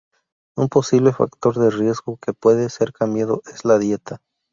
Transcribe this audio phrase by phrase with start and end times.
[0.55, 4.19] Un posible factor de riesgo que puede ser cambiado es la dieta.